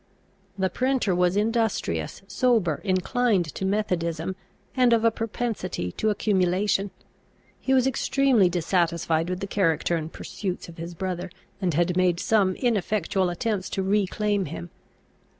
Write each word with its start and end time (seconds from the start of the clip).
The 0.57 0.71
printer 0.71 1.13
was 1.13 1.37
industrious, 1.37 2.23
sober, 2.27 2.81
inclined 2.83 3.45
to 3.53 3.63
methodism, 3.65 4.35
and 4.75 4.93
of 4.93 5.05
a 5.05 5.11
propensity 5.11 5.91
to 5.91 6.09
accumulation. 6.09 6.89
He 7.59 7.75
was 7.75 7.85
extremely 7.85 8.49
dissatisfied 8.49 9.29
with 9.29 9.41
the 9.41 9.45
character 9.45 9.95
and 9.95 10.11
pursuits 10.11 10.67
of 10.67 10.77
his 10.77 10.95
brother, 10.95 11.29
and 11.61 11.75
had 11.75 11.95
made 11.95 12.19
some 12.19 12.55
ineffectual 12.55 13.29
attempts 13.29 13.69
to 13.69 13.83
reclaim 13.83 14.45
him. 14.45 14.71